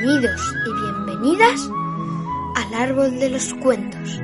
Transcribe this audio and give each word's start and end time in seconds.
Bienvenidos 0.00 0.54
y 0.64 0.72
bienvenidas 0.80 1.70
al 2.54 2.74
árbol 2.74 3.18
de 3.18 3.30
los 3.30 3.52
cuentos. 3.54 4.20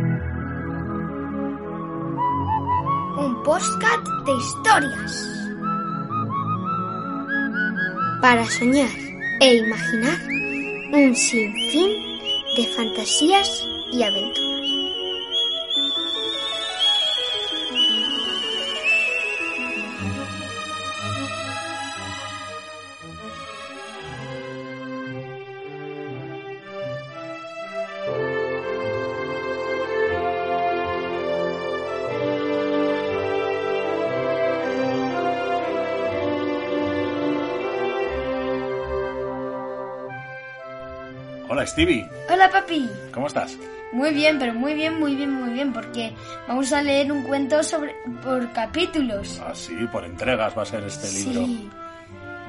Un 3.19 3.43
podcast 3.45 4.07
de 4.25 4.33
historias. 4.35 5.29
Para 8.21 8.45
soñar 8.45 8.89
e 9.41 9.57
imaginar 9.57 10.19
un 10.93 11.17
sinfín 11.17 11.91
de 12.57 12.67
fantasías 12.77 13.67
y 13.93 14.05
aventuras. 14.05 14.54
Hola 41.55 41.69
Stevie, 41.69 42.11
Hola 42.29 42.51
papi. 42.51 42.91
¿cómo 43.13 43.29
estás? 43.29 43.57
Muy 43.93 44.13
bien, 44.13 44.41
pero 44.41 44.55
muy 44.55 44.75
bien, 44.75 44.99
muy 44.99 45.15
bien, 45.15 45.31
muy 45.31 45.53
bien, 45.53 45.73
porque 45.73 46.13
vamos 46.49 46.73
a 46.73 46.83
leer 46.83 47.13
un 47.13 47.23
cuento 47.23 47.63
sobre 47.63 47.95
por 48.25 48.53
capítulos. 48.53 49.41
Ah, 49.41 49.53
sí, 49.55 49.73
por 49.93 50.05
entregas 50.05 50.59
va 50.59 50.63
a 50.63 50.67
ser 50.67 50.83
este 50.83 51.09
libro. 51.13 51.43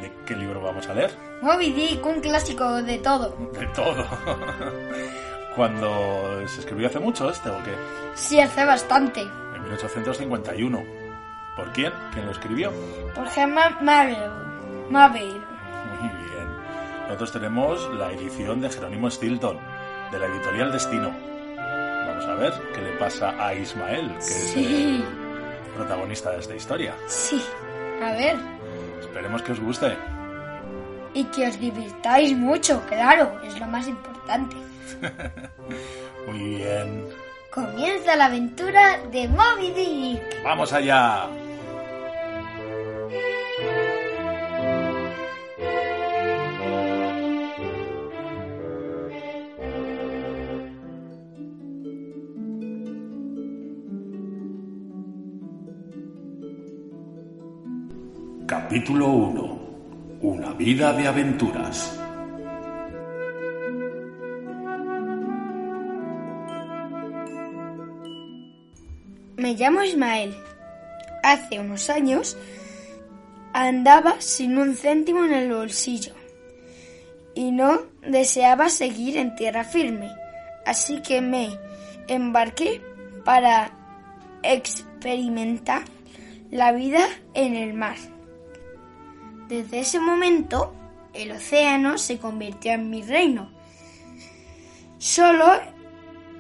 ¿De 0.02 0.12
qué 0.26 0.36
libro 0.36 0.60
vamos 0.60 0.90
a 0.90 0.96
leer? 0.96 1.12
Moby 1.44 1.72
Dick, 1.72 2.04
un 2.04 2.20
clásico 2.20 2.82
de 2.82 2.98
todo. 2.98 3.38
De 3.54 3.68
todo. 3.76 4.08
Cuando 5.56 6.48
se 6.48 6.62
escribió 6.62 6.88
hace 6.88 6.98
mucho 6.98 7.30
este 7.30 7.52
o 7.52 7.64
qué? 7.64 7.76
Sí, 8.16 8.40
hace 8.40 8.66
bastante. 8.66 9.22
En 9.22 9.62
1851. 9.66 10.84
¿Por 11.56 11.72
quién? 11.74 11.94
¿Quién 12.12 12.26
lo 12.26 12.32
escribió? 12.32 12.74
Por 13.14 13.30
Gemma 13.30 13.70
Mabel. 13.82 14.18
Mabel. 14.90 15.40
Muy 16.02 16.10
bien. 16.10 16.35
Nosotros 17.06 17.32
tenemos 17.34 17.94
la 17.94 18.12
edición 18.12 18.62
de 18.62 18.70
Jerónimo 18.70 19.10
Stilton, 19.12 19.60
de 20.12 20.20
la 20.20 20.26
editorial 20.26 20.72
Destino. 20.72 21.14
Vamos 21.56 22.26
a 22.26 22.34
ver 22.34 22.54
qué 22.74 22.82
le 22.82 22.92
pasa 22.94 23.36
a 23.38 23.54
Ismael, 23.54 24.10
que 24.18 24.26
es 24.26 24.56
el 24.58 25.04
protagonista 25.76 26.32
de 26.32 26.40
esta 26.40 26.56
historia. 26.56 26.96
Sí. 27.08 27.44
A 28.04 28.12
ver. 28.14 28.36
Esperemos 29.00 29.44
que 29.44 29.52
os 29.52 29.60
guste. 29.60 29.96
Y 31.14 31.26
que 31.26 31.48
os 31.48 31.60
divirtáis 31.60 32.36
mucho, 32.36 32.82
claro, 32.88 33.40
es 33.44 33.58
lo 33.60 33.68
más 33.68 33.88
importante. 33.88 34.56
Muy 36.28 36.56
bien. 36.56 37.08
Comienza 37.52 38.16
la 38.16 38.26
aventura 38.26 39.00
de 39.12 39.28
Moby 39.30 39.72
Dick. 39.72 40.44
¡Vamos 40.44 40.74
allá! 40.74 41.28
Capítulo 58.68 59.10
1. 59.10 59.60
Una 60.24 60.54
vida 60.54 60.92
de 60.92 61.08
aventuras. 61.08 62.00
Me 69.38 69.54
llamo 69.54 69.84
Ismael. 69.84 70.36
Hace 71.22 71.60
unos 71.60 71.92
años 71.92 72.40
andaba 73.54 74.20
sin 74.20 74.58
un 74.58 74.76
céntimo 74.76 75.24
en 75.26 75.34
el 75.34 75.54
bolsillo 75.54 76.16
y 77.36 77.52
no 77.52 77.84
deseaba 78.02 78.70
seguir 78.70 79.18
en 79.18 79.36
tierra 79.36 79.64
firme, 79.64 80.10
así 80.66 81.04
que 81.04 81.22
me 81.22 81.50
embarqué 82.08 82.82
para 83.24 83.70
experimentar 84.42 85.84
la 86.50 86.72
vida 86.72 87.08
en 87.36 87.56
el 87.56 87.76
mar. 87.76 88.15
Desde 89.48 89.80
ese 89.80 90.00
momento, 90.00 90.74
el 91.14 91.32
océano 91.32 91.98
se 91.98 92.18
convirtió 92.18 92.74
en 92.74 92.90
mi 92.90 93.02
reino. 93.04 93.50
Solo 94.98 95.46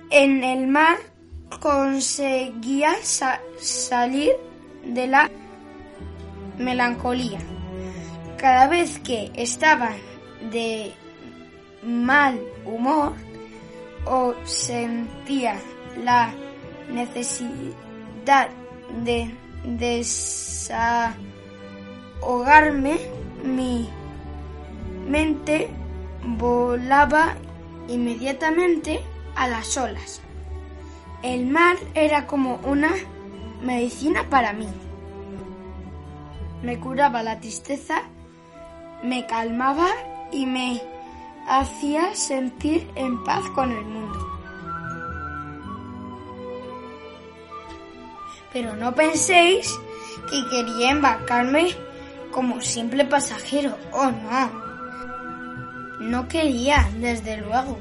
en 0.09 0.43
el 0.43 0.67
mar 0.67 0.97
conseguía 1.59 2.95
sa- 3.03 3.41
salir 3.59 4.31
de 4.83 5.07
la 5.07 5.29
melancolía. 6.57 7.39
Cada 8.37 8.67
vez 8.67 8.99
que 8.99 9.31
estaba 9.35 9.91
de 10.51 10.91
mal 11.83 12.39
humor 12.65 13.13
o 14.05 14.33
sentía 14.45 15.59
la 16.03 16.33
necesidad 16.91 18.49
de 19.03 19.31
desahogarme, 22.25 22.99
mi 23.43 23.87
mente 25.07 25.69
volaba 26.23 27.35
inmediatamente 27.87 28.99
a 29.35 29.47
las 29.47 29.77
olas. 29.77 30.21
El 31.21 31.45
mar 31.47 31.77
era 31.93 32.27
como 32.27 32.59
una 32.63 32.91
medicina 33.61 34.25
para 34.29 34.53
mí. 34.53 34.67
Me 36.63 36.79
curaba 36.79 37.21
la 37.23 37.39
tristeza, 37.39 38.03
me 39.03 39.27
calmaba 39.27 39.87
y 40.31 40.45
me 40.45 40.81
hacía 41.47 42.15
sentir 42.15 42.89
en 42.95 43.23
paz 43.23 43.43
con 43.53 43.71
el 43.71 43.85
mundo. 43.85 44.19
Pero 48.51 48.75
no 48.75 48.95
penséis 48.95 49.75
que 50.29 50.49
quería 50.49 50.91
embarcarme 50.91 51.84
como 52.35 52.59
simple 52.59 53.05
pasajero. 53.05 53.77
Oh, 53.93 54.11
no. 54.11 54.65
No 56.01 56.27
quería, 56.27 56.85
desde 56.99 57.37
luego, 57.37 57.77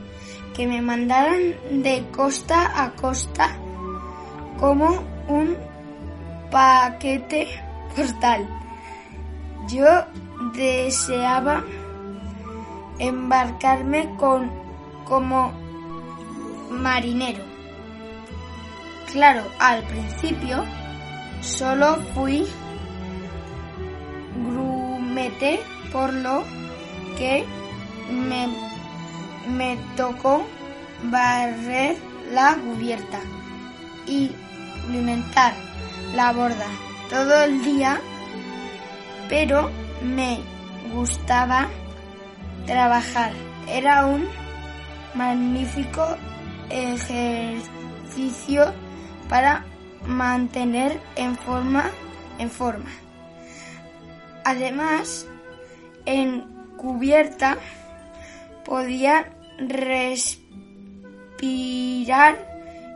que 0.55 0.69
me 0.69 0.81
mandaran 0.81 1.57
de 1.83 2.07
costa 2.13 2.71
a 2.85 2.93
costa 2.93 3.57
como 4.61 5.03
un 5.27 5.57
paquete 6.53 7.49
postal. 7.97 8.49
Yo 9.67 9.89
deseaba 10.55 11.65
embarcarme 13.01 14.15
con 14.17 14.53
como 15.05 15.53
marinero. 16.71 17.43
Claro, 19.11 19.43
al 19.59 19.83
principio 19.83 20.65
solo 21.41 21.97
fui 22.15 22.47
por 25.93 26.13
lo 26.13 26.45
que 27.17 27.45
me, 28.11 28.49
me 29.49 29.79
tocó 29.97 30.45
barrer 31.05 31.97
la 32.33 32.57
cubierta 32.57 33.21
y 34.07 34.33
alimentar 34.89 35.55
la 36.15 36.33
borda 36.33 36.67
todo 37.11 37.45
el 37.45 37.63
día, 37.63 38.01
pero 39.29 39.71
me 40.03 40.41
gustaba 40.93 41.69
trabajar. 42.67 43.33
Era 43.69 44.07
un 44.07 44.27
magnífico 45.15 46.17
ejercicio 46.71 48.73
para 49.29 49.65
mantener 50.07 51.01
en 51.17 51.37
forma 51.37 51.91
en 52.39 52.51
forma. 52.51 53.04
Además, 54.45 55.27
en 56.07 56.43
cubierta 56.77 57.57
podía 58.65 59.31
respirar 59.59 60.49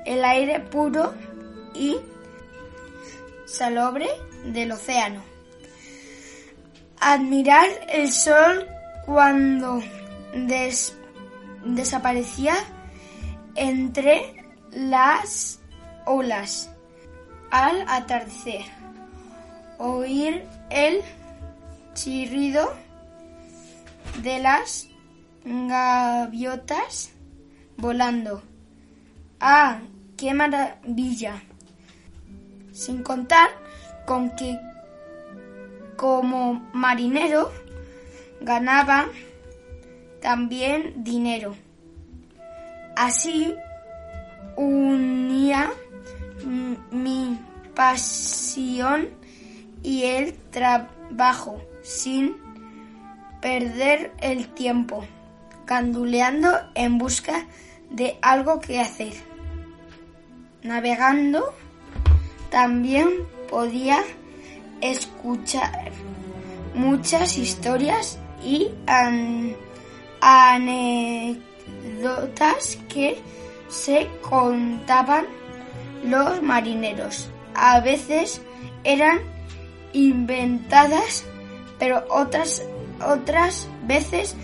el 0.04 0.24
aire 0.24 0.60
puro 0.60 1.14
y 1.74 1.96
salobre 3.46 4.06
del 4.44 4.72
océano. 4.72 5.22
Admirar 7.00 7.68
el 7.88 8.10
sol 8.12 8.66
cuando 9.06 9.82
des- 10.34 10.96
desaparecía 11.64 12.54
entre 13.54 14.44
las 14.72 15.60
olas 16.06 16.70
al 17.50 17.84
atardecer. 17.88 18.62
Oír 19.78 20.44
el 20.70 21.00
chirrido 21.98 22.72
de 24.22 24.38
las 24.38 24.88
gaviotas 25.44 27.10
volando. 27.76 28.42
¡Ah, 29.40 29.80
qué 30.16 30.32
maravilla! 30.32 31.42
Sin 32.72 33.02
contar 33.02 33.50
con 34.06 34.30
que 34.36 34.58
como 35.96 36.68
marinero 36.72 37.50
ganaba 38.40 39.08
también 40.20 41.02
dinero. 41.02 41.56
Así 42.96 43.56
unía 44.56 45.72
mi 46.92 47.40
pasión 47.74 49.08
y 49.82 50.04
el 50.04 50.34
trabajo 50.50 51.60
sin 51.88 52.36
perder 53.40 54.12
el 54.20 54.48
tiempo, 54.48 55.06
canduleando 55.64 56.50
en 56.74 56.98
busca 56.98 57.46
de 57.88 58.18
algo 58.20 58.60
que 58.60 58.78
hacer. 58.78 59.14
Navegando 60.62 61.54
también 62.50 63.08
podía 63.48 64.02
escuchar 64.82 65.92
muchas 66.74 67.38
historias 67.38 68.18
y 68.44 68.70
anécdotas 70.20 71.40
que 72.90 73.18
se 73.70 74.08
contaban 74.20 75.24
los 76.04 76.42
marineros. 76.42 77.30
A 77.54 77.80
veces 77.80 78.42
eran 78.84 79.20
inventadas, 79.94 81.24
pero 81.78 82.04
otras, 82.10 82.62
otras 83.04 83.68
veces 83.84 84.36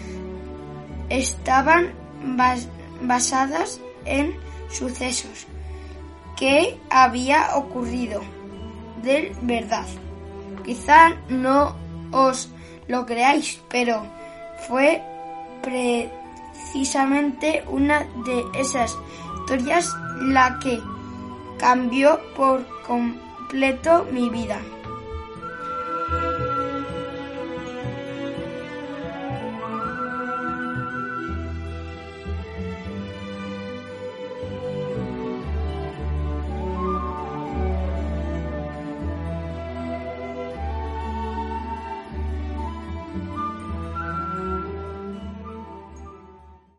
estaban 1.09 1.93
basadas 3.03 3.81
en 4.05 4.37
sucesos 4.71 5.47
que 6.37 6.79
había 6.91 7.57
ocurrido 7.57 8.21
de 9.03 9.35
verdad. 9.43 9.87
Quizá 10.65 11.11
no 11.29 11.77
os 12.11 12.51
lo 12.89 13.07
creáis, 13.07 13.61
pero 13.69 14.05
fue 14.69 15.03
precisamente 15.63 17.65
una 17.69 18.01
de 18.25 18.45
esas 18.59 18.97
historias 19.41 19.95
la 20.21 20.59
que 20.59 20.81
cambió 21.59 22.21
por 22.35 22.67
completo 22.83 24.07
mi 24.11 24.29
vida. 24.29 24.61